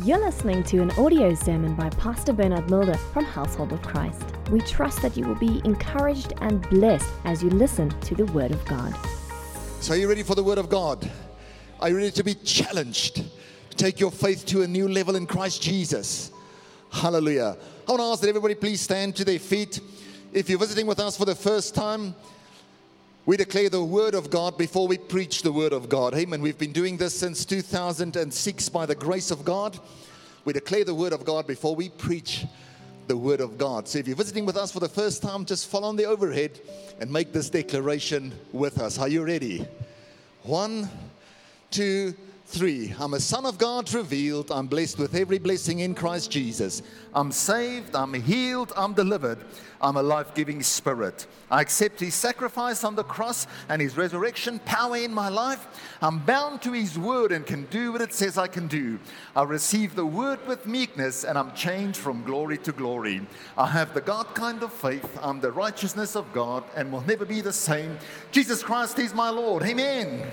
[0.00, 4.24] You're listening to an audio sermon by Pastor Bernard Mulder from Household of Christ.
[4.50, 8.52] We trust that you will be encouraged and blessed as you listen to the Word
[8.52, 8.94] of God.
[9.80, 11.08] So, are you ready for the Word of God?
[11.78, 13.16] Are you ready to be challenged?
[13.16, 16.32] To take your faith to a new level in Christ Jesus.
[16.90, 17.58] Hallelujah.
[17.86, 19.78] I want to ask that everybody please stand to their feet.
[20.32, 22.14] If you're visiting with us for the first time,
[23.24, 26.12] we declare the Word of God before we preach the Word of God.
[26.14, 26.42] Amen.
[26.42, 29.78] We've been doing this since 2006 by the grace of God.
[30.44, 32.46] We declare the Word of God before we preach
[33.06, 33.86] the Word of God.
[33.86, 36.58] So if you're visiting with us for the first time, just follow on the overhead
[36.98, 38.98] and make this declaration with us.
[38.98, 39.68] Are you ready?
[40.42, 40.90] One,
[41.70, 42.31] two, three.
[42.54, 44.52] I'm a son of God revealed.
[44.52, 46.82] I'm blessed with every blessing in Christ Jesus.
[47.14, 47.96] I'm saved.
[47.96, 48.74] I'm healed.
[48.76, 49.38] I'm delivered.
[49.80, 51.26] I'm a life giving spirit.
[51.50, 55.66] I accept his sacrifice on the cross and his resurrection power in my life.
[56.02, 58.98] I'm bound to his word and can do what it says I can do.
[59.34, 63.26] I receive the word with meekness and I'm changed from glory to glory.
[63.56, 65.18] I have the God kind of faith.
[65.22, 67.96] I'm the righteousness of God and will never be the same.
[68.30, 69.62] Jesus Christ is my Lord.
[69.62, 70.30] Amen.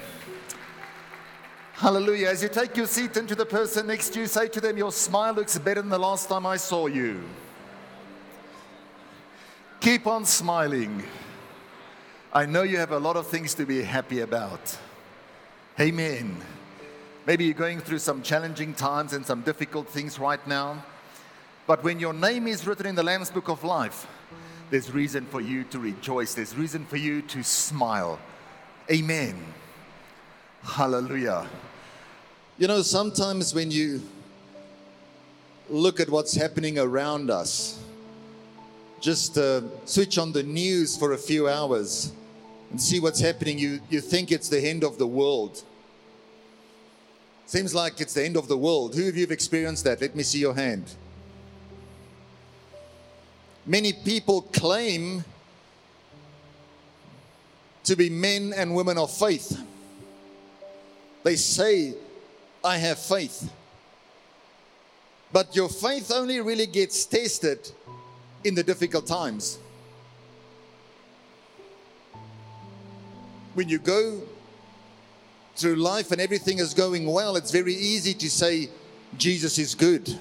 [1.79, 2.27] Hallelujah.
[2.27, 4.91] As you take your seat into the person next to you, say to them, Your
[4.91, 7.23] smile looks better than the last time I saw you.
[9.79, 11.01] Keep on smiling.
[12.33, 14.77] I know you have a lot of things to be happy about.
[15.79, 16.35] Amen.
[17.25, 20.83] Maybe you're going through some challenging times and some difficult things right now.
[21.65, 24.05] But when your name is written in the Lamb's Book of Life,
[24.69, 26.33] there's reason for you to rejoice.
[26.33, 28.19] There's reason for you to smile.
[28.91, 29.41] Amen.
[30.61, 31.47] Hallelujah.
[32.59, 34.01] You know, sometimes when you
[35.69, 37.81] look at what's happening around us,
[38.99, 42.11] just uh, switch on the news for a few hours
[42.69, 45.63] and see what's happening, you, you think it's the end of the world.
[47.45, 48.93] Seems like it's the end of the world.
[48.93, 50.01] Who of you have experienced that?
[50.01, 50.93] Let me see your hand.
[53.65, 55.23] Many people claim
[57.85, 59.57] to be men and women of faith.
[61.23, 61.93] They say,
[62.63, 63.51] I have faith.
[65.31, 67.71] But your faith only really gets tested
[68.43, 69.59] in the difficult times.
[73.53, 74.21] When you go
[75.55, 78.69] through life and everything is going well, it's very easy to say,
[79.17, 80.17] Jesus is good,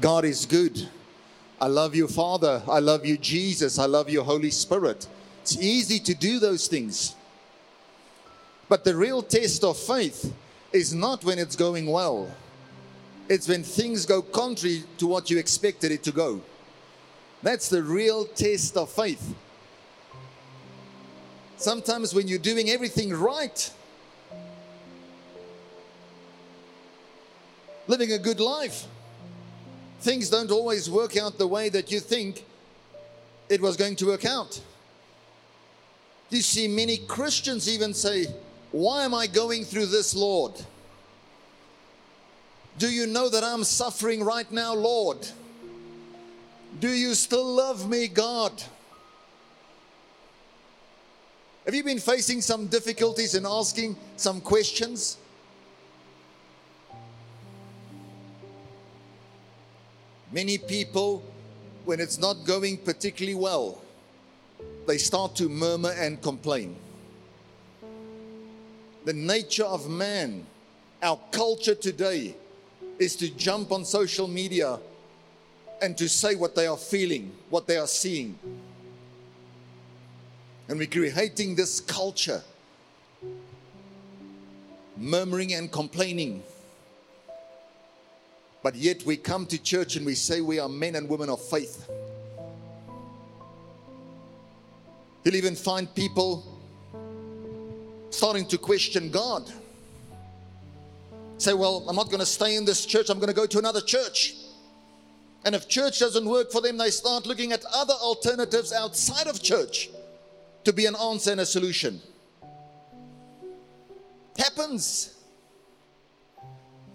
[0.00, 0.88] God is good.
[1.60, 2.62] I love you, Father.
[2.68, 3.78] I love you, Jesus.
[3.78, 5.06] I love you, Holy Spirit.
[5.42, 7.14] It's easy to do those things.
[8.68, 10.34] But the real test of faith
[10.74, 12.28] is not when it's going well,
[13.28, 16.42] it's when things go contrary to what you expected it to go.
[17.42, 19.34] That's the real test of faith.
[21.56, 23.72] Sometimes when you're doing everything right,
[27.86, 28.86] living a good life,
[30.00, 32.44] things don't always work out the way that you think
[33.48, 34.60] it was going to work out.
[36.30, 38.26] You see, many Christians even say,
[38.74, 40.60] Why am I going through this, Lord?
[42.76, 45.24] Do you know that I'm suffering right now, Lord?
[46.80, 48.52] Do you still love me, God?
[51.64, 55.18] Have you been facing some difficulties and asking some questions?
[60.32, 61.22] Many people,
[61.84, 63.80] when it's not going particularly well,
[64.88, 66.74] they start to murmur and complain.
[69.04, 70.46] The nature of man,
[71.02, 72.34] our culture today,
[72.98, 74.78] is to jump on social media
[75.82, 78.38] and to say what they are feeling, what they are seeing.
[80.68, 82.42] And we're creating this culture,
[84.96, 86.42] murmuring and complaining.
[88.62, 91.42] But yet we come to church and we say we are men and women of
[91.42, 91.90] faith.
[95.22, 96.53] You'll even find people
[98.14, 99.50] starting to question God.
[101.38, 103.58] Say, well, I'm not going to stay in this church, I'm going to go to
[103.58, 104.34] another church.
[105.44, 109.42] And if church doesn't work for them, they start looking at other alternatives outside of
[109.42, 109.90] church
[110.64, 112.00] to be an answer and a solution.
[114.38, 115.14] Happens.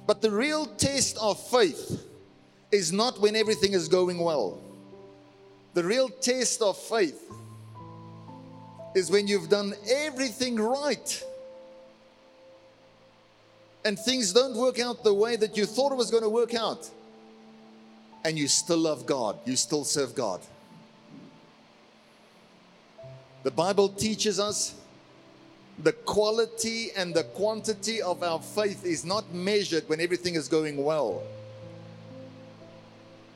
[0.08, 2.04] But the real test of faith
[2.72, 4.60] is not when everything is going well.
[5.76, 7.32] The real test of faith
[9.00, 11.24] is when you've done everything right.
[13.86, 16.54] And things don't work out the way that you thought it was going to work
[16.54, 16.88] out.
[18.26, 20.42] And you still love God, you still serve God.
[23.44, 24.76] The Bible teaches us
[25.82, 30.84] the quality and the quantity of our faith is not measured when everything is going
[30.84, 31.24] well,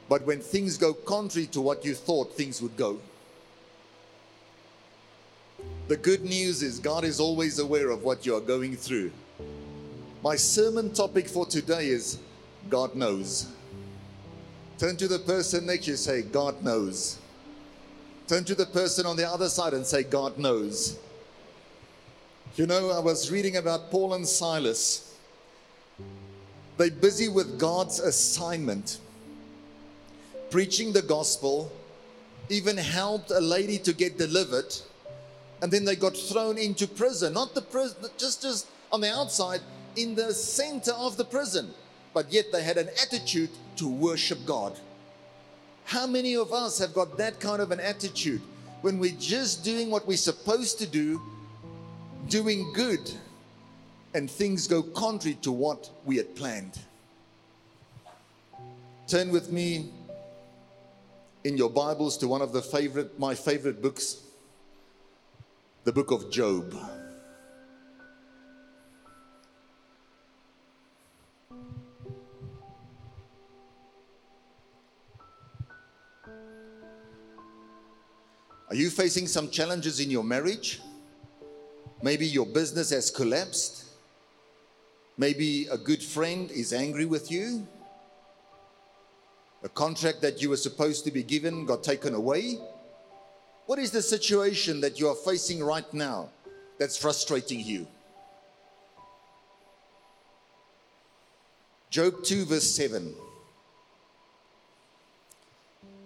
[0.09, 2.99] But when things go contrary to what you thought things would go,
[5.87, 9.11] the good news is God is always aware of what you are going through.
[10.23, 12.19] My sermon topic for today is
[12.69, 13.47] God knows.
[14.77, 17.19] Turn to the person next to you, say, God knows.
[18.27, 20.97] Turn to the person on the other side and say, God knows.
[22.55, 25.15] You know, I was reading about Paul and Silas.
[26.77, 28.99] They're busy with God's assignment,
[30.49, 31.71] preaching the gospel,
[32.49, 34.75] even helped a lady to get delivered,
[35.63, 37.33] and then they got thrown into prison.
[37.33, 39.61] Not the prison, just, just on the outside,
[39.95, 41.73] in the center of the prison.
[42.13, 44.77] But yet they had an attitude to worship God.
[45.85, 48.41] How many of us have got that kind of an attitude
[48.81, 51.21] when we're just doing what we're supposed to do,
[52.27, 53.09] doing good,
[54.13, 56.77] and things go contrary to what we had planned?
[59.07, 59.91] Turn with me
[61.45, 64.23] in your Bibles to one of the favorite, my favorite books,
[65.83, 66.73] the book of Job.
[78.69, 80.81] Are you facing some challenges in your marriage?
[82.01, 83.85] Maybe your business has collapsed.
[85.17, 87.67] Maybe a good friend is angry with you.
[89.63, 92.57] A contract that you were supposed to be given got taken away.
[93.65, 96.29] What is the situation that you are facing right now
[96.77, 97.87] that's frustrating you?
[101.89, 103.13] Job 2, verse 7.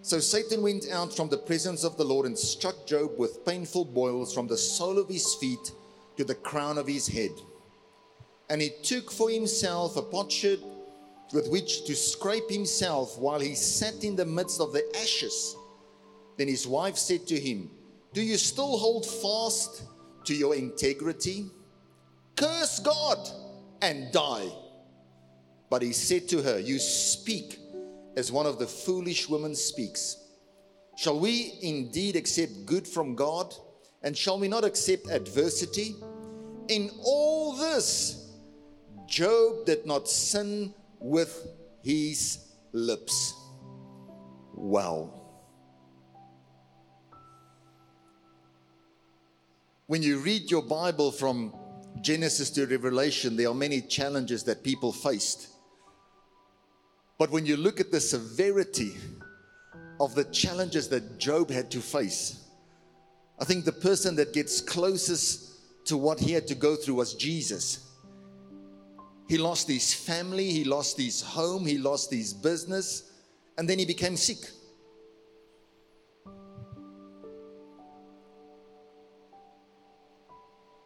[0.02, 3.86] So Satan went out from the presence of the Lord and struck Job with painful
[3.86, 5.72] boils from the sole of his feet
[6.18, 7.32] to the crown of his head.
[8.50, 10.60] And he took for himself a potsherd
[11.34, 15.56] with which to scrape himself while he sat in the midst of the ashes.
[16.38, 17.72] Then his wife said to him,
[18.14, 19.84] Do you still hold fast
[20.26, 21.46] to your integrity?
[22.36, 23.30] Curse God
[23.82, 24.48] and die.
[25.70, 27.60] But he said to her, You speak
[28.16, 30.18] as one of the foolish women speaks.
[30.96, 33.54] Shall we indeed accept good from God?
[34.04, 35.96] And shall we not accept adversity?
[36.70, 38.32] In all this,
[39.08, 41.48] Job did not sin with
[41.84, 42.40] his
[42.72, 43.34] lips.
[44.54, 45.27] Wow.
[49.88, 51.54] When you read your Bible from
[52.02, 55.48] Genesis to Revelation, there are many challenges that people faced.
[57.18, 58.98] But when you look at the severity
[60.02, 62.44] of the challenges that Job had to face,
[63.40, 67.14] I think the person that gets closest to what he had to go through was
[67.14, 67.90] Jesus.
[69.30, 73.10] He lost his family, he lost his home, he lost his business,
[73.58, 74.50] and then he became sick.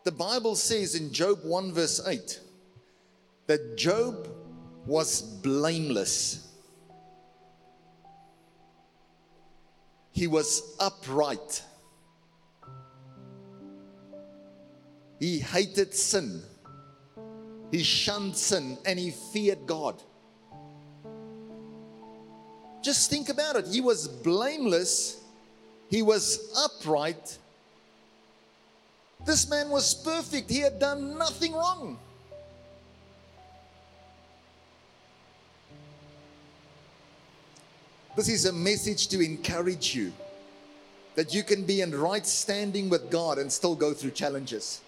[0.03, 2.39] The Bible says in Job 1, verse 8,
[3.47, 4.27] that Job
[4.85, 6.47] was blameless.
[10.11, 11.63] He was upright.
[15.19, 16.41] He hated sin.
[17.71, 20.01] He shunned sin and he feared God.
[22.81, 23.67] Just think about it.
[23.67, 25.21] He was blameless.
[25.89, 27.37] He was upright.
[29.25, 30.49] This man was perfect.
[30.49, 31.97] He had done nothing wrong.
[38.15, 40.11] This is a message to encourage you
[41.15, 44.81] that you can be in right standing with God and still go through challenges.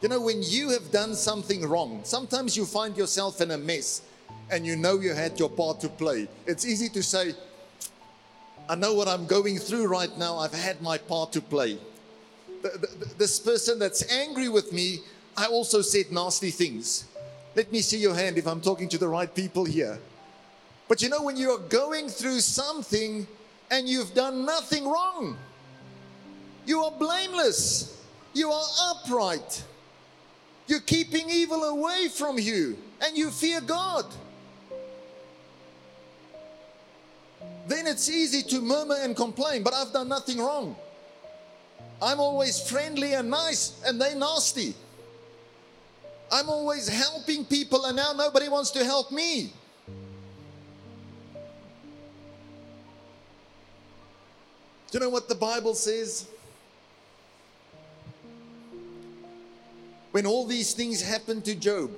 [0.00, 4.02] You know, when you have done something wrong, sometimes you find yourself in a mess
[4.50, 6.28] and you know you had your part to play.
[6.46, 7.34] It's easy to say,
[8.68, 11.78] I know what I'm going through right now, I've had my part to play.
[13.16, 14.98] This person that's angry with me,
[15.36, 17.06] I also said nasty things.
[17.54, 19.98] Let me see your hand if I'm talking to the right people here.
[20.86, 23.26] But you know, when you're going through something
[23.70, 25.36] and you've done nothing wrong,
[26.66, 28.02] you are blameless,
[28.34, 29.64] you are upright,
[30.66, 34.04] you're keeping evil away from you, and you fear God.
[37.66, 40.74] Then it's easy to murmur and complain, but I've done nothing wrong.
[42.00, 44.74] I'm always friendly and nice, and they nasty.
[46.30, 49.52] I'm always helping people, and now nobody wants to help me.
[54.90, 56.26] Do you know what the Bible says?
[60.12, 61.90] When all these things happened to Job,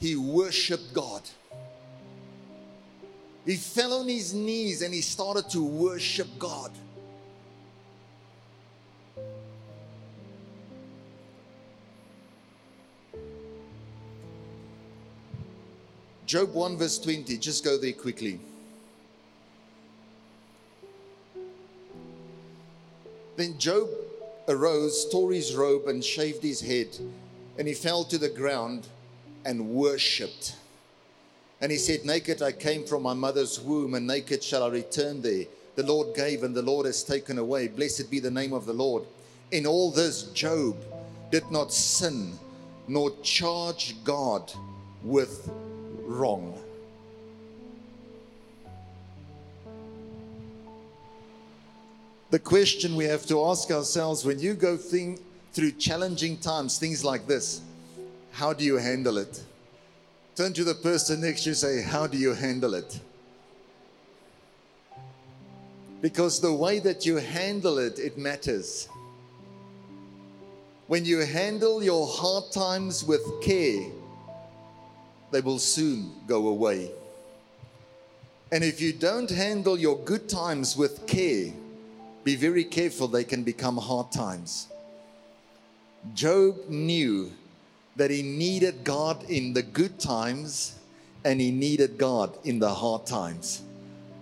[0.00, 1.22] he worshiped God.
[3.44, 6.70] He fell on his knees and he started to worship God.
[16.24, 17.36] Job 1, verse 20.
[17.36, 18.40] Just go there quickly.
[23.36, 23.88] Then Job
[24.48, 26.96] arose, tore his robe, and shaved his head,
[27.58, 28.86] and he fell to the ground
[29.44, 30.56] and worshipped.
[31.62, 35.22] And he said, Naked I came from my mother's womb, and naked shall I return
[35.22, 35.44] there.
[35.76, 37.68] The Lord gave, and the Lord has taken away.
[37.68, 39.04] Blessed be the name of the Lord.
[39.52, 40.76] In all this, Job
[41.30, 42.36] did not sin,
[42.88, 44.52] nor charge God
[45.04, 45.48] with
[46.02, 46.58] wrong.
[52.30, 55.20] The question we have to ask ourselves when you go thing,
[55.52, 57.60] through challenging times, things like this,
[58.32, 59.44] how do you handle it?
[60.34, 62.98] Turn to the person next to you say, How do you handle it?
[66.00, 68.88] Because the way that you handle it, it matters.
[70.88, 73.84] When you handle your hard times with care,
[75.30, 76.90] they will soon go away.
[78.50, 81.52] And if you don't handle your good times with care,
[82.24, 84.68] be very careful, they can become hard times.
[86.14, 87.32] Job knew
[87.96, 90.78] that he needed God in the good times
[91.24, 93.62] and he needed God in the hard times.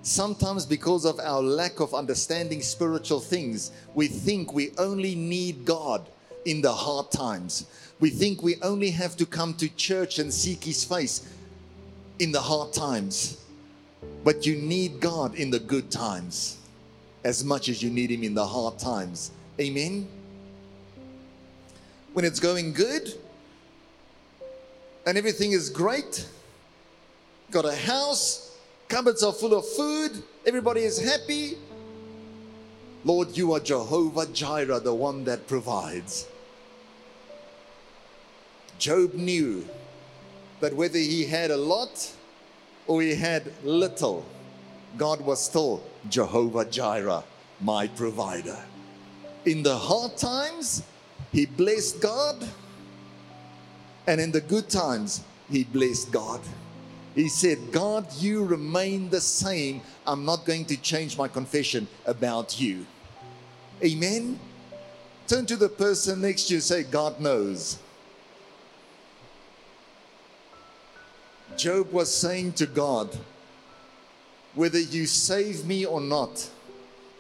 [0.03, 6.09] Sometimes, because of our lack of understanding spiritual things, we think we only need God
[6.47, 7.67] in the hard times.
[8.01, 11.29] We think we only have to come to church and seek His face
[12.19, 13.45] in the hard times.
[14.25, 16.57] But you need God in the good times
[17.23, 19.31] as much as you need Him in the hard times.
[19.61, 20.09] Amen?
[22.15, 23.15] When it's going good
[25.07, 26.29] and everything is great,
[27.51, 28.57] got a house,
[28.89, 31.57] cupboards are full of food, everybody is happy.
[33.05, 36.29] Lord, you are Jehovah Jireh, the one that provides.
[38.79, 39.67] Job knew
[40.61, 42.13] that whether he had a lot
[42.87, 44.25] or he had little,
[44.97, 47.25] God was still Jehovah Jireh,
[47.61, 48.59] my provider.
[49.45, 50.83] In the hard times,
[51.33, 52.37] he blessed God,
[54.11, 56.41] and in the good times, he blessed God.
[57.15, 59.83] He said, God, you remain the same.
[60.05, 62.87] I'm not going to change my confession about you.
[63.85, 64.41] Amen.
[65.29, 67.79] Turn to the person next to you say, God knows.
[71.57, 73.17] Job was saying to God,
[74.57, 76.51] whether you save me or not,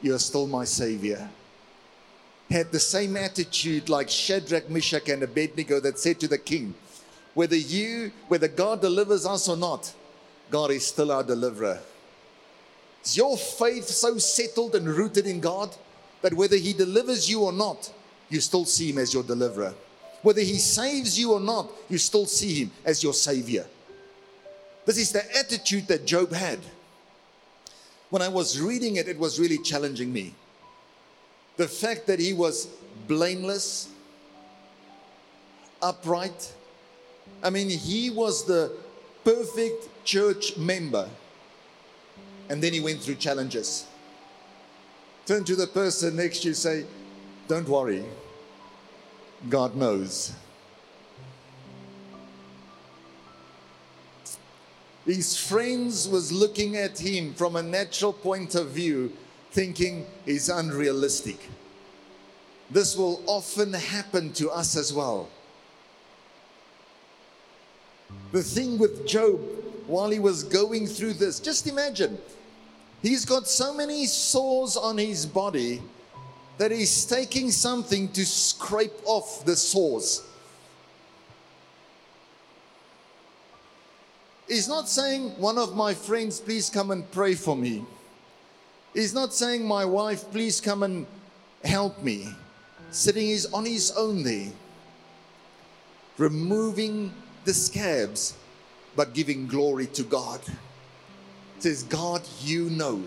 [0.02, 1.30] you're still my savior.
[2.50, 6.74] Had the same attitude like Shadrach, Meshach, and Abednego that said to the king,
[7.34, 9.94] whether you, whether God delivers us or not,
[10.50, 11.78] God is still our deliverer.
[13.04, 15.74] Is your faith so settled and rooted in God
[16.22, 17.92] that whether He delivers you or not,
[18.28, 19.72] you still see Him as your deliverer?
[20.22, 23.64] Whether He saves you or not, you still see Him as your Savior.
[24.86, 26.58] This is the attitude that Job had.
[28.10, 30.34] When I was reading it, it was really challenging me.
[31.60, 32.68] The fact that he was
[33.06, 33.90] blameless,
[35.82, 36.54] upright.
[37.42, 38.72] I mean, he was the
[39.24, 41.06] perfect church member.
[42.48, 43.86] And then he went through challenges.
[45.26, 46.86] Turn to the person next to you, say,
[47.46, 48.06] Don't worry,
[49.50, 50.32] God knows.
[55.04, 59.12] His friends was looking at him from a natural point of view,
[59.50, 61.48] thinking is unrealistic.
[62.70, 65.28] This will often happen to us as well.
[68.32, 69.40] The thing with Job,
[69.86, 72.16] while he was going through this, just imagine,
[73.02, 75.82] he's got so many sores on his body
[76.58, 80.22] that he's taking something to scrape off the sores.
[84.46, 87.84] He's not saying, one of my friends, please come and pray for me.
[88.94, 91.06] He's not saying, my wife, please come and
[91.64, 92.34] help me.
[92.90, 94.50] Sitting is on his own there,
[96.18, 98.34] removing the scabs,
[98.96, 100.40] but giving glory to God.
[101.60, 103.02] says, God, you know.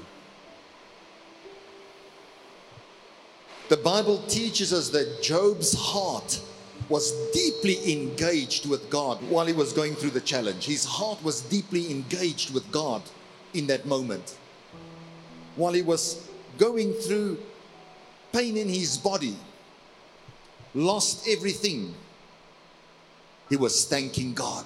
[3.67, 6.39] The Bible teaches us that Job's heart
[6.89, 10.65] was deeply engaged with God while he was going through the challenge.
[10.65, 13.01] His heart was deeply engaged with God
[13.53, 14.37] in that moment.
[15.55, 17.37] While he was going through
[18.31, 19.35] pain in his body,
[20.73, 21.93] lost everything,
[23.49, 24.65] he was thanking God.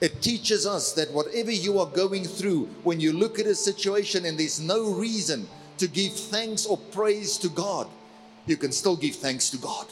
[0.00, 4.24] It teaches us that whatever you are going through, when you look at a situation
[4.26, 5.48] and there's no reason
[5.78, 7.88] to give thanks or praise to God,
[8.46, 9.86] you can still give thanks to God.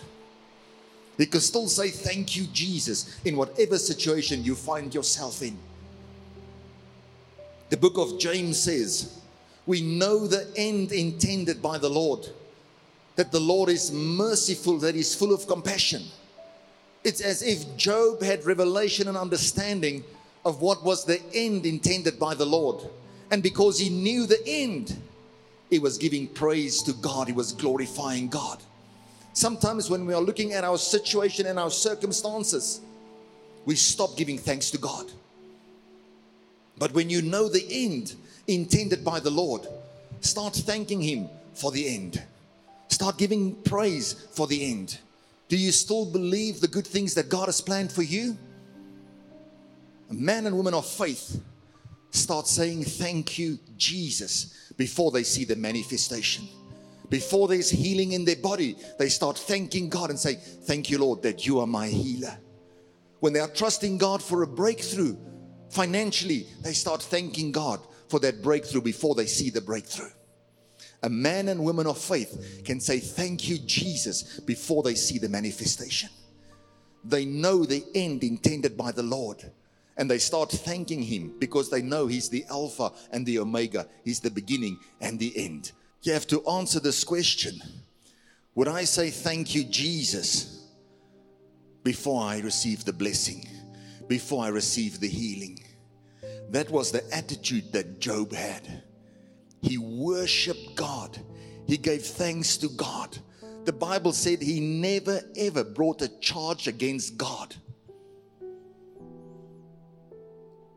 [1.18, 5.58] You can still say, Thank you, Jesus, in whatever situation you find yourself in.
[7.70, 9.20] The book of James says,
[9.66, 12.26] We know the end intended by the Lord,
[13.16, 16.04] that the Lord is merciful, that He's full of compassion.
[17.02, 20.04] It's as if Job had revelation and understanding
[20.44, 22.88] of what was the end intended by the Lord.
[23.30, 24.96] And because he knew the end,
[25.70, 28.62] he was giving praise to God, he was glorifying God.
[29.32, 32.80] Sometimes when we are looking at our situation and our circumstances,
[33.64, 35.10] we stop giving thanks to God.
[36.78, 38.14] But when you know the end
[38.46, 39.66] intended by the Lord,
[40.20, 42.22] start thanking Him for the end.
[42.88, 44.98] Start giving praise for the end.
[45.48, 48.36] Do you still believe the good things that God has planned for you?
[50.10, 51.40] A man and woman of faith
[52.10, 56.48] start saying, Thank you, Jesus, before they see the manifestation.
[57.08, 61.22] Before there's healing in their body, they start thanking God and say, Thank you, Lord,
[61.22, 62.36] that you are my healer.
[63.20, 65.16] When they are trusting God for a breakthrough
[65.70, 70.10] financially, they start thanking God for that breakthrough before they see the breakthrough.
[71.02, 75.28] A man and woman of faith can say, Thank you, Jesus, before they see the
[75.28, 76.10] manifestation.
[77.04, 79.50] They know the end intended by the Lord.
[79.98, 84.20] And they start thanking Him because they know He's the Alpha and the Omega, He's
[84.20, 85.72] the beginning and the end.
[86.02, 87.60] You have to answer this question
[88.54, 90.66] Would I say, Thank you, Jesus,
[91.82, 93.46] before I receive the blessing,
[94.08, 95.60] before I receive the healing?
[96.50, 98.82] That was the attitude that Job had.
[99.60, 101.18] He worshiped God.
[101.66, 103.18] He gave thanks to God.
[103.64, 107.54] The Bible said he never ever brought a charge against God.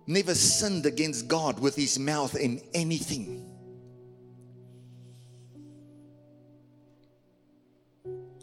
[0.07, 3.45] Never sinned against God with his mouth in anything.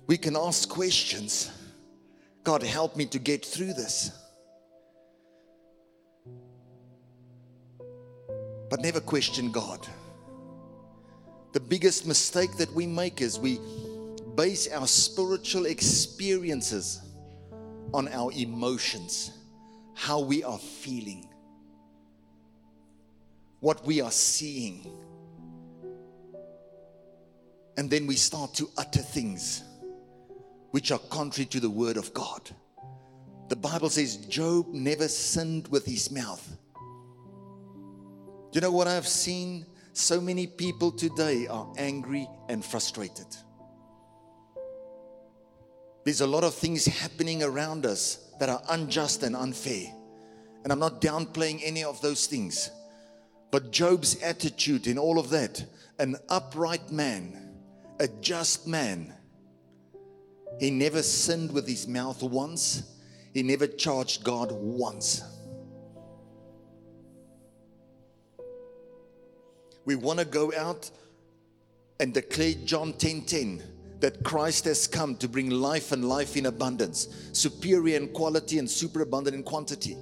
[0.07, 1.51] We can ask questions.
[2.45, 4.13] God, help me to get through this.
[8.69, 9.87] But never question God.
[11.53, 13.61] The biggest mistake that we make is we
[14.35, 17.01] base our spiritual experiences
[17.95, 19.31] on our emotions,
[19.95, 21.29] how we are feeling,
[23.61, 24.87] what we are seeing.
[27.79, 29.63] And then we start to utter things
[30.73, 32.51] which are contrary to the word of God.
[33.49, 36.57] The Bible says Job never sinned with his mouth.
[38.57, 39.67] You know what I've seen?
[39.93, 43.27] So many people today are angry and frustrated.
[46.05, 49.93] There's a lot of things happening around us that are unjust and unfair.
[50.65, 52.71] And I'm not downplaying any of those things.
[53.51, 55.63] But Job's attitude in all of that,
[55.99, 57.59] an upright man,
[58.01, 59.13] a just man,
[60.59, 62.91] he never sinned with his mouth once,
[63.35, 65.36] he never charged God once.
[69.87, 70.91] We want to go out
[72.01, 73.63] and declare John 10 10
[74.01, 78.69] that Christ has come to bring life and life in abundance, superior in quality and
[78.69, 79.97] superabundant in quantity.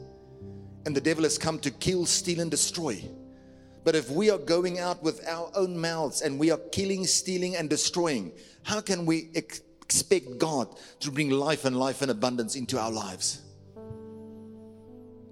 [0.84, 3.08] And the devil has come to kill, steal, and destroy.
[3.84, 7.54] But if we are going out with our own mouths and we are killing, stealing,
[7.54, 8.32] and destroying,
[8.64, 10.68] how can we ex- expect God
[11.00, 13.42] to bring life and life in abundance into our lives?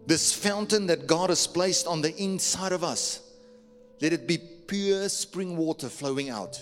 [0.06, 3.31] This fountain that God has placed on the inside of us
[4.02, 6.60] let it be pure spring water flowing out.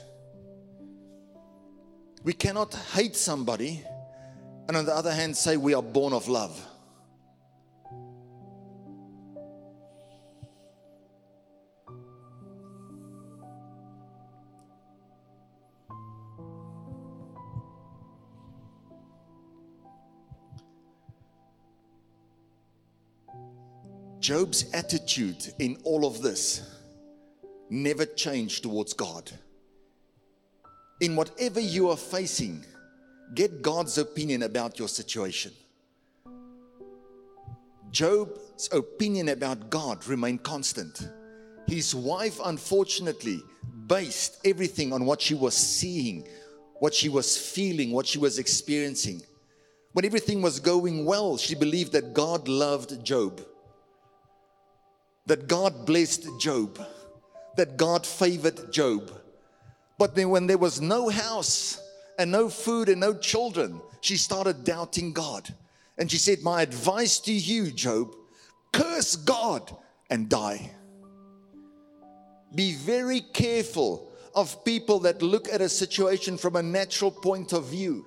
[2.23, 3.83] We cannot hate somebody
[4.69, 6.67] and on the other hand say we are born of love.
[24.21, 26.80] Job's attitude in all of this
[27.71, 29.31] never change towards God.
[31.01, 32.65] In whatever you are facing,
[33.35, 35.53] get God's opinion about your situation.
[37.91, 41.09] Job's opinion about God remained constant.
[41.67, 43.43] His wife, unfortunately,
[43.87, 46.27] based everything on what she was seeing,
[46.81, 49.23] what she was feeling, what she was experiencing.
[49.93, 53.45] When everything was going well, she believed that God loved Job,
[55.27, 56.79] that God blessed Job
[57.57, 59.13] that God favored Job.
[59.99, 61.81] But then, when there was no house
[62.19, 65.55] and no food and no children, she started doubting God.
[65.99, 68.15] And she said, My advice to you, Job,
[68.73, 69.77] curse God
[70.09, 70.71] and die.
[72.55, 77.67] Be very careful of people that look at a situation from a natural point of
[77.67, 78.07] view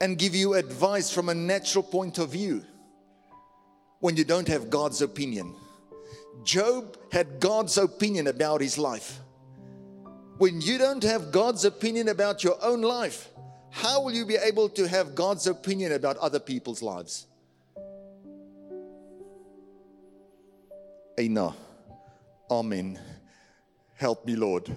[0.00, 2.64] and give you advice from a natural point of view
[4.00, 5.54] when you don't have God's opinion.
[6.42, 9.20] Job had God's opinion about his life.
[10.38, 13.28] When you don't have God's opinion about your own life,
[13.70, 17.26] how will you be able to have God's opinion about other people's lives?
[21.18, 22.98] Amen.
[23.94, 24.76] Help me, Lord.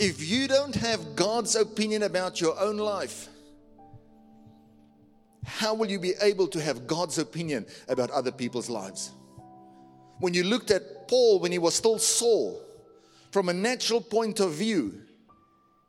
[0.00, 3.28] If you don't have God's opinion about your own life,
[5.44, 9.12] how will you be able to have God's opinion about other people's lives?
[10.20, 12.62] When you looked at Paul when he was still Saul,
[13.30, 15.02] from a natural point of view,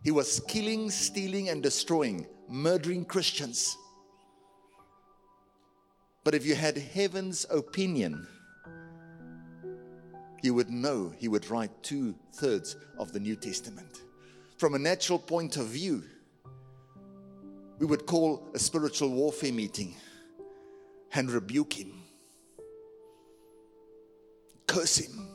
[0.04, 3.76] he was killing, stealing, and destroying, murdering Christians.
[6.24, 8.28] But if you had heaven's opinion,
[10.42, 14.04] you would know he would write two thirds of the New Testament.
[14.58, 16.04] From a natural point of view,
[17.80, 19.96] we would call a spiritual warfare meeting
[21.14, 21.99] and rebuke him,
[24.70, 25.28] curse him,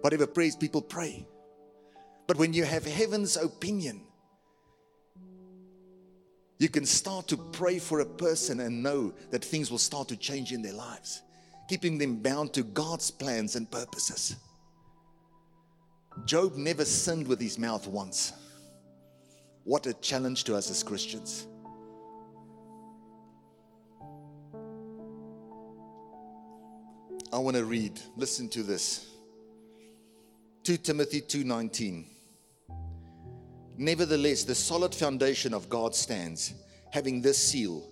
[0.00, 1.26] whatever praise people pray.
[2.26, 4.00] But when you have heaven's opinion,
[6.58, 10.16] you can start to pray for a person and know that things will start to
[10.16, 11.22] change in their lives,
[11.68, 14.36] keeping them bound to God's plans and purposes.
[16.24, 18.32] Job never sinned with his mouth once.
[19.64, 21.46] What a challenge to us as Christians.
[27.32, 28.00] I want to read.
[28.16, 29.06] Listen to this.
[30.64, 32.06] 2 Timothy 2:19.
[33.76, 36.52] Nevertheless, the solid foundation of God stands,
[36.90, 37.82] having this seal: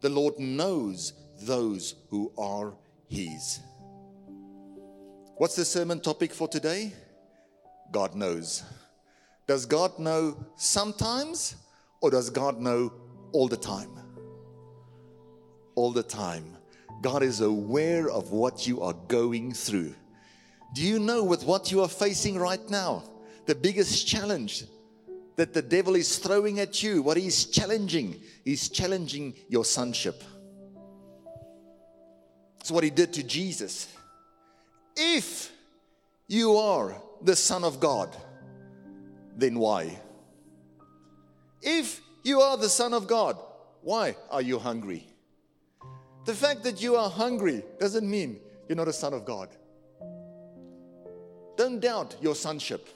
[0.00, 2.74] the Lord knows those who are
[3.08, 3.60] his.
[5.36, 6.92] What's the sermon topic for today?
[7.92, 8.64] God knows.
[9.46, 11.54] Does God know sometimes
[12.02, 12.92] or does God know
[13.32, 13.90] all the time?
[15.76, 16.57] All the time.
[17.00, 19.94] God is aware of what you are going through.
[20.74, 23.04] Do you know with what you are facing right now?
[23.46, 24.64] The biggest challenge
[25.36, 30.22] that the devil is throwing at you, what he's challenging, he's challenging your sonship.
[32.58, 33.88] That's what he did to Jesus.
[34.96, 35.52] If
[36.26, 38.14] you are the Son of God,
[39.36, 40.00] then why?
[41.62, 43.38] If you are the Son of God,
[43.80, 45.06] why are you hungry?
[46.28, 48.38] The fact that you are hungry doesn't mean
[48.68, 49.48] you're not a son of God.
[51.56, 52.86] Don't doubt your sonship.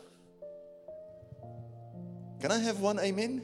[2.42, 3.42] Can I have one amen?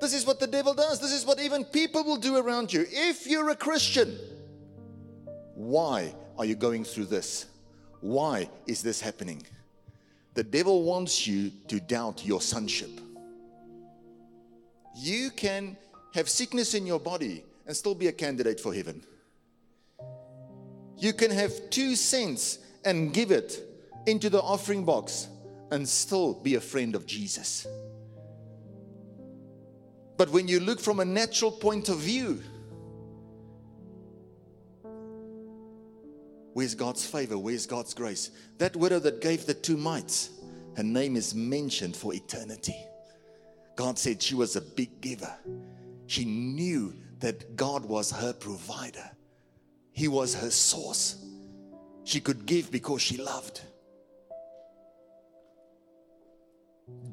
[0.00, 1.00] This is what the devil does.
[1.00, 2.86] This is what even people will do around you.
[2.88, 4.18] If you're a Christian,
[5.54, 7.44] why are you going through this?
[8.00, 9.42] Why is this happening?
[10.32, 13.02] The devil wants you to doubt your sonship.
[14.96, 15.76] You can
[16.14, 19.00] have sickness in your body and still be a candidate for heaven.
[20.98, 23.62] You can have two cents and give it
[24.06, 25.28] into the offering box
[25.70, 27.68] and still be a friend of Jesus.
[30.16, 32.42] But when you look from a natural point of view,
[36.52, 37.38] Where's God's favor?
[37.38, 38.32] Where's God's grace?
[38.58, 40.30] That widow that gave the two mites,
[40.76, 42.74] her name is mentioned for eternity.
[43.76, 45.32] God said she was a big giver.
[46.08, 49.10] She knew that God was her provider,
[49.92, 51.24] He was her source.
[52.04, 53.60] She could give because she loved.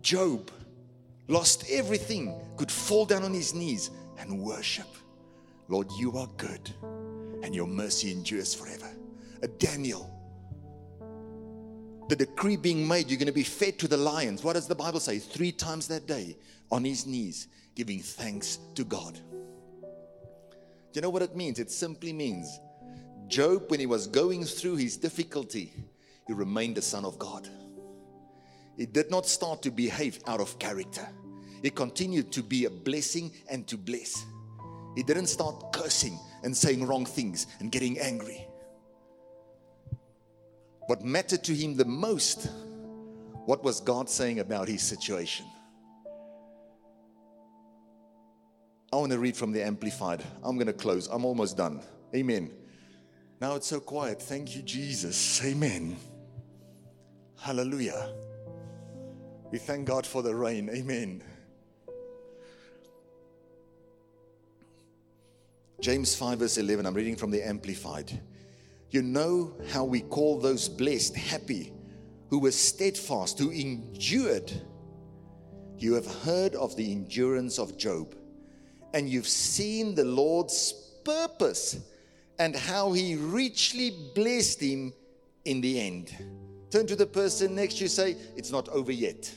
[0.02, 0.50] Job
[1.28, 4.88] lost everything, could fall down on his knees and worship.
[5.68, 6.72] Lord, you are good,
[7.44, 8.90] and your mercy endures forever
[9.44, 10.14] a Daniel.
[12.10, 14.44] The decree being made, you're going to be fed to the lions.
[14.44, 15.20] What does the Bible say?
[15.20, 16.38] Three times that day,
[16.72, 19.20] on his knees, giving thanks to God.
[20.92, 21.60] Do you know what it means?
[21.60, 22.60] It simply means
[23.28, 25.74] Job, when he was going through his difficulty,
[26.26, 27.50] he remained a son of God.
[28.78, 31.08] He did not start to behave out of character.
[31.62, 34.26] He continued to be a blessing and to bless.
[34.96, 38.48] He didn't start cursing and saying wrong things and getting angry.
[40.86, 42.50] What mattered to him the most,
[43.46, 45.46] what was God saying about his situation?
[48.92, 50.24] I want to read from the Amplified.
[50.44, 51.08] I'm going to close.
[51.08, 51.82] I'm almost done.
[52.16, 52.52] Amen.
[53.42, 54.22] Now it's so quiet.
[54.22, 55.44] Thank you, Jesus.
[55.44, 55.98] Amen.
[57.40, 58.14] Hallelujah.
[59.52, 60.70] We thank God for the rain.
[60.70, 61.24] Amen.
[65.80, 68.20] James 5, verse 11, I'm reading from the Amplified.
[68.90, 71.72] You know how we call those blessed happy
[72.30, 74.52] who were steadfast, who endured.
[75.78, 78.16] You have heard of the endurance of Job,
[78.98, 80.74] and you've seen the Lord's
[81.06, 81.80] purpose
[82.40, 84.92] and how he richly blessed him
[85.46, 86.16] in the end.
[86.72, 89.32] Turn to the person next to you, say, It's not over yet.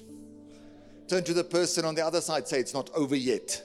[1.09, 3.63] Turn to the person on the other side, say, It's not over yet.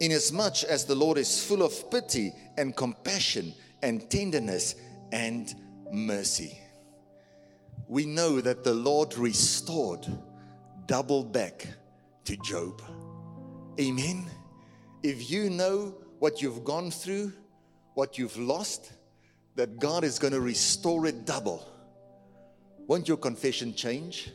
[0.00, 4.74] Inasmuch as the Lord is full of pity and compassion and tenderness
[5.12, 5.54] and
[5.92, 6.58] mercy.
[7.92, 10.06] We know that the Lord restored
[10.86, 11.68] double back
[12.24, 12.80] to Job.
[13.78, 14.24] Amen.
[15.02, 17.34] If you know what you've gone through,
[17.92, 18.94] what you've lost,
[19.56, 21.70] that God is going to restore it double.
[22.86, 24.30] Won't your confession change?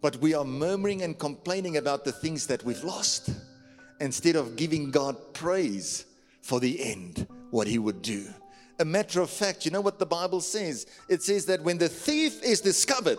[0.00, 3.28] But we are murmuring and complaining about the things that we've lost
[4.00, 6.04] instead of giving God praise
[6.42, 8.28] for the end, what He would do.
[8.78, 10.86] A matter of fact, you know what the Bible says?
[11.08, 13.18] It says that when the thief is discovered,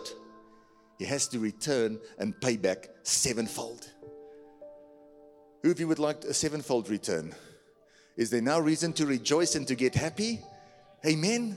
[0.98, 3.90] he has to return and pay back sevenfold.
[5.62, 7.34] Who of you would like a sevenfold return?
[8.16, 10.40] Is there now reason to rejoice and to get happy?
[11.06, 11.56] Amen.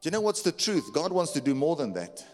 [0.00, 0.92] Do you know what's the truth?
[0.92, 2.24] God wants to do more than that.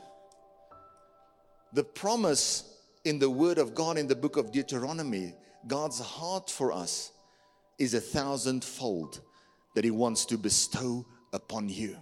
[1.73, 5.35] The promise in the Word of God in the book of Deuteronomy,
[5.67, 7.13] God's heart for us
[7.79, 9.21] is a thousandfold
[9.77, 11.99] that He wants to bestow upon you.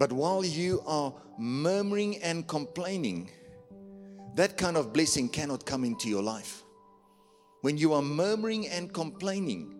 [0.00, 3.30] But while you are murmuring and complaining,
[4.34, 6.64] that kind of blessing cannot come into your life.
[7.60, 9.76] When you are murmuring and complaining,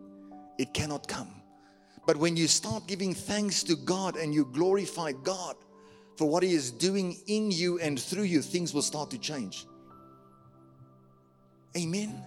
[0.60, 1.42] it cannot come.
[2.06, 5.56] But when you start giving thanks to God and you glorify God,
[6.16, 9.66] for what He is doing in you and through you, things will start to change.
[11.76, 12.24] Amen.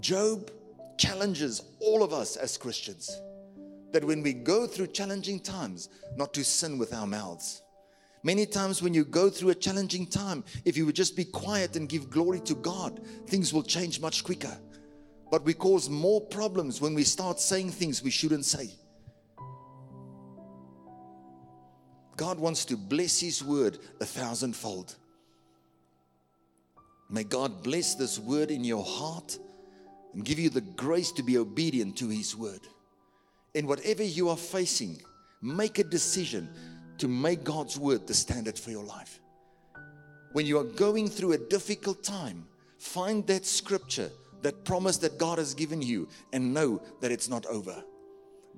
[0.00, 0.50] Job
[0.98, 3.20] challenges all of us as Christians
[3.92, 7.62] that when we go through challenging times, not to sin with our mouths.
[8.22, 11.76] Many times, when you go through a challenging time, if you would just be quiet
[11.76, 14.56] and give glory to God, things will change much quicker.
[15.30, 18.70] But we cause more problems when we start saying things we shouldn't say.
[22.16, 24.96] God wants to bless His word a thousandfold.
[27.08, 29.38] May God bless this word in your heart
[30.14, 32.60] and give you the grace to be obedient to His word.
[33.54, 35.00] In whatever you are facing,
[35.42, 36.48] make a decision
[36.98, 39.20] to make God's word the standard for your life.
[40.32, 42.46] When you are going through a difficult time,
[42.78, 44.10] find that scripture,
[44.42, 47.82] that promise that God has given you, and know that it's not over.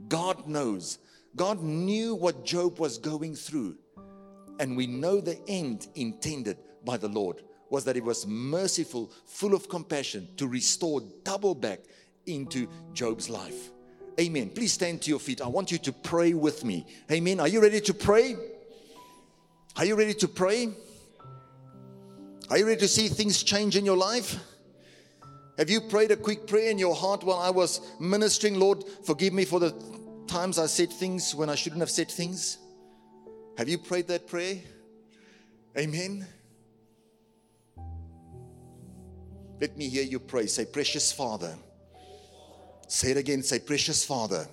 [0.08, 0.98] God knows
[1.36, 3.76] God knew what Job was going through.
[4.58, 9.54] And we know the end intended by the Lord was that he was merciful, full
[9.54, 11.80] of compassion to restore double back
[12.26, 13.70] into Job's life.
[14.20, 14.50] Amen.
[14.50, 15.40] Please stand to your feet.
[15.40, 16.84] I want you to pray with me.
[17.10, 17.40] Amen.
[17.40, 18.36] Are you ready to pray?
[19.76, 20.68] Are you ready to pray?
[22.50, 24.38] Are you ready to see things change in your life?
[25.56, 28.58] Have you prayed a quick prayer in your heart while I was ministering?
[28.58, 29.74] Lord, forgive me for the
[30.26, 32.58] times I said things when I shouldn't have said things?
[33.56, 34.56] Have you prayed that prayer?
[35.78, 36.26] Amen.
[39.60, 40.46] Let me hear you pray.
[40.46, 41.54] Say, Precious Father.
[42.88, 43.42] Say it again.
[43.42, 44.48] Say, Precious Father.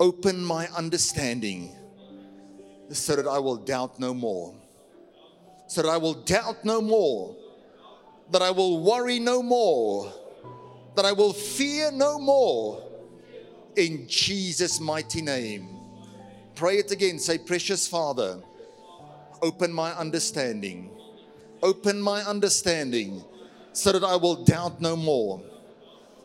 [0.00, 1.70] Open my understanding
[2.90, 4.54] so that I will doubt no more.
[5.68, 7.36] So that I will doubt no more.
[8.32, 10.12] That I will worry no more.
[10.96, 12.82] That I will fear no more
[13.76, 15.68] in Jesus' mighty name.
[16.56, 17.20] Pray it again.
[17.20, 18.42] Say, Precious Father,
[19.40, 20.90] open my understanding.
[21.62, 23.24] Open my understanding
[23.72, 25.42] so that I will doubt no more,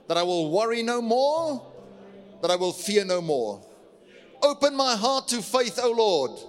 [0.08, 1.66] that I will worry no more,
[2.42, 3.62] that I will fear no more.
[4.42, 6.40] Open my heart to faith, O Lord.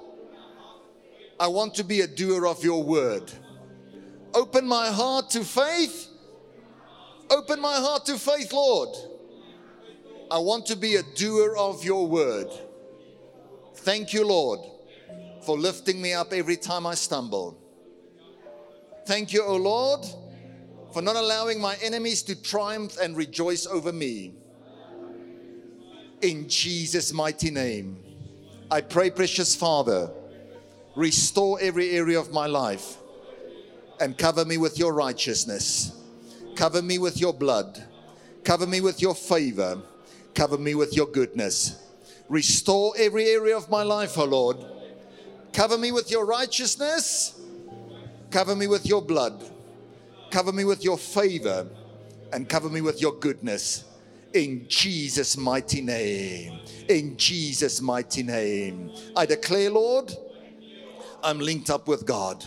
[1.40, 3.30] I want to be a doer of your word.
[4.34, 6.08] Open my heart to faith.
[7.30, 8.96] Open my heart to faith, Lord.
[10.30, 12.48] I want to be a doer of your word.
[13.76, 14.60] Thank you, Lord,
[15.42, 17.56] for lifting me up every time I stumble.
[19.06, 20.04] Thank you, O Lord,
[20.92, 24.34] for not allowing my enemies to triumph and rejoice over me.
[26.22, 27.98] In Jesus' mighty name,
[28.70, 30.10] I pray, precious Father,
[30.96, 32.96] restore every area of my life
[34.00, 35.92] and cover me with your righteousness.
[36.56, 37.84] Cover me with your blood.
[38.44, 39.82] Cover me with your favor
[40.38, 41.82] Cover me with your goodness.
[42.28, 44.56] Restore every area of my life, O oh Lord.
[45.52, 47.40] Cover me with your righteousness.
[48.30, 49.42] Cover me with your blood.
[50.30, 51.66] Cover me with your favor.
[52.32, 53.84] And cover me with your goodness.
[54.34, 56.60] In Jesus' mighty name.
[56.88, 58.90] In Jesus' mighty name.
[59.16, 60.14] I declare, Lord,
[61.22, 62.44] I'm linked up with God.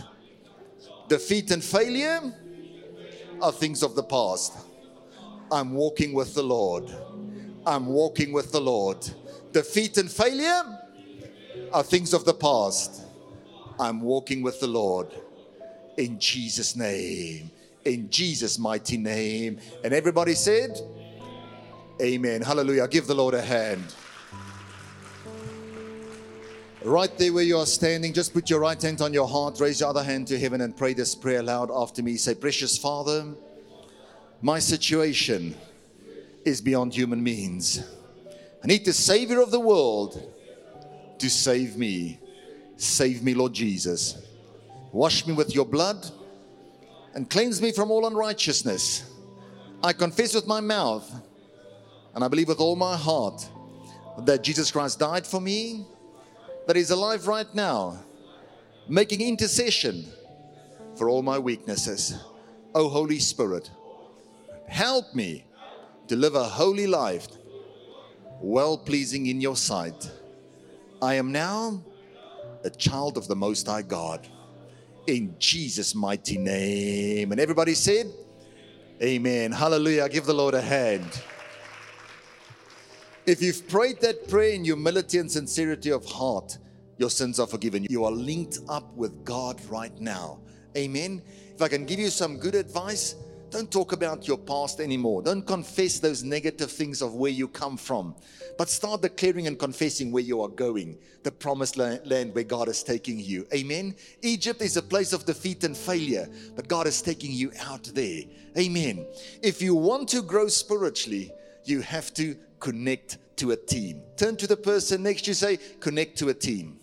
[1.08, 2.32] Defeat and failure
[3.40, 4.56] are things of the past.
[5.50, 6.90] I'm walking with the Lord.
[7.66, 9.06] I'm walking with the Lord.
[9.52, 10.62] Defeat and failure
[11.72, 13.02] are things of the past.
[13.78, 15.08] I'm walking with the Lord
[15.96, 17.50] in Jesus' name.
[17.84, 19.58] In Jesus' mighty name.
[19.82, 20.78] And everybody said,
[22.00, 22.42] Amen.
[22.42, 22.88] Hallelujah.
[22.88, 23.94] Give the Lord a hand.
[26.84, 29.78] Right there where you are standing, just put your right hand on your heart, raise
[29.78, 32.16] your other hand to heaven, and pray this prayer loud after me.
[32.16, 33.24] Say, Precious Father,
[34.40, 35.54] my situation
[36.44, 37.88] is beyond human means.
[38.64, 40.28] I need the Savior of the world
[41.18, 42.18] to save me.
[42.76, 44.20] Save me, Lord Jesus.
[44.90, 46.10] Wash me with your blood
[47.14, 49.10] and cleanse me from all unrighteousness.
[49.82, 51.10] I confess with my mouth
[52.14, 53.48] and I believe with all my heart
[54.18, 55.86] that Jesus Christ died for me
[56.66, 57.98] that is alive right now,
[58.88, 60.06] making intercession
[60.96, 62.22] for all my weaknesses.
[62.74, 63.70] Oh, Holy Spirit,
[64.68, 65.44] help me
[66.08, 67.28] to live a holy life,
[68.40, 70.10] well pleasing in your sight.
[71.00, 71.82] I am now
[72.64, 74.28] a child of the Most High God.
[75.06, 77.32] In Jesus' mighty name.
[77.32, 78.06] And everybody said,
[79.02, 79.50] Amen.
[79.50, 80.08] Hallelujah.
[80.08, 81.22] Give the Lord a hand.
[83.26, 86.58] If you've prayed that prayer in humility and sincerity of heart,
[86.98, 87.86] your sins are forgiven.
[87.88, 90.40] You are linked up with God right now.
[90.76, 91.22] Amen.
[91.54, 93.16] If I can give you some good advice,
[93.52, 95.22] don't talk about your past anymore.
[95.22, 98.14] Don't confess those negative things of where you come from,
[98.56, 102.82] but start declaring and confessing where you are going, the promised land where God is
[102.82, 103.46] taking you.
[103.54, 103.94] Amen.
[104.22, 108.22] Egypt is a place of defeat and failure, but God is taking you out there.
[108.58, 109.06] Amen.
[109.42, 111.30] If you want to grow spiritually,
[111.64, 114.02] you have to connect to a team.
[114.16, 116.78] Turn to the person next to you, say, connect to a team.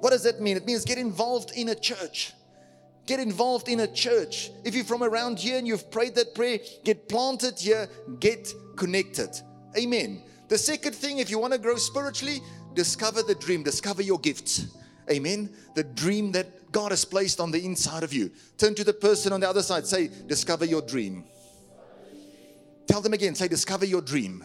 [0.00, 0.56] What does that mean?
[0.56, 2.32] It means get involved in a church.
[3.08, 4.50] Get involved in a church.
[4.64, 7.88] If you're from around here and you've prayed that prayer, get planted here,
[8.20, 9.30] get connected.
[9.78, 10.22] Amen.
[10.48, 12.40] The second thing, if you want to grow spiritually,
[12.74, 14.66] discover the dream, discover your gifts.
[15.10, 15.48] Amen.
[15.74, 18.30] The dream that God has placed on the inside of you.
[18.58, 21.24] Turn to the person on the other side, say, discover your dream.
[22.88, 24.44] Tell them again, say, discover your dream.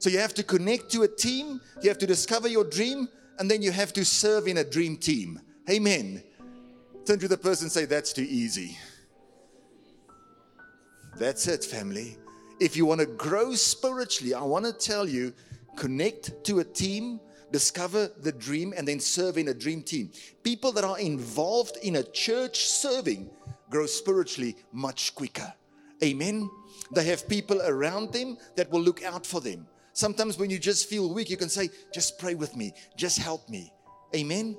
[0.00, 3.48] So you have to connect to a team, you have to discover your dream, and
[3.48, 5.40] then you have to serve in a dream team.
[5.70, 6.24] Amen.
[7.04, 8.78] Turn to the person and say, That's too easy.
[11.16, 12.16] That's it, family.
[12.60, 15.32] If you want to grow spiritually, I want to tell you
[15.76, 17.20] connect to a team,
[17.52, 20.10] discover the dream, and then serve in a dream team.
[20.42, 23.30] People that are involved in a church serving
[23.70, 25.52] grow spiritually much quicker.
[26.02, 26.48] Amen.
[26.92, 29.66] They have people around them that will look out for them.
[29.92, 33.48] Sometimes when you just feel weak, you can say, Just pray with me, just help
[33.48, 33.72] me.
[34.14, 34.56] Amen.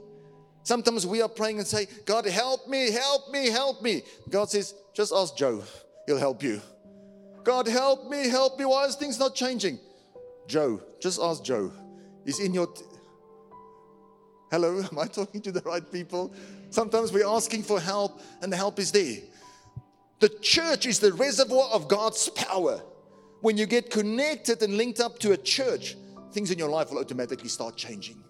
[0.63, 4.03] Sometimes we are praying and say, God, help me, help me, help me.
[4.29, 5.63] God says, Just ask Joe,
[6.05, 6.61] he'll help you.
[7.43, 8.65] God, help me, help me.
[8.65, 9.79] Why is things not changing?
[10.47, 11.71] Joe, just ask Joe.
[12.25, 12.67] He's in your.
[12.67, 12.83] T-
[14.51, 16.33] Hello, am I talking to the right people?
[16.71, 19.17] Sometimes we're asking for help and the help is there.
[20.19, 22.81] The church is the reservoir of God's power.
[23.41, 25.95] When you get connected and linked up to a church,
[26.33, 28.21] things in your life will automatically start changing.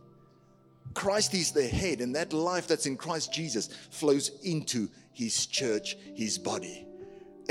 [0.94, 5.98] Christ is the head, and that life that's in Christ Jesus flows into his church,
[6.16, 6.86] his body.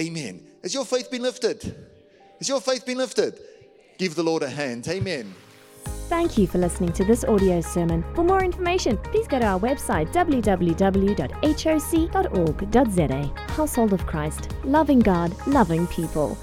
[0.00, 0.42] Amen.
[0.62, 1.76] Has your faith been lifted?
[2.38, 3.40] Has your faith been lifted?
[3.98, 4.86] Give the Lord a hand.
[4.88, 5.34] Amen.
[6.08, 8.02] Thank you for listening to this audio sermon.
[8.14, 11.12] For more information, please go to our website www.hoc.org.za.
[13.52, 16.38] Household of Christ, loving God, loving people.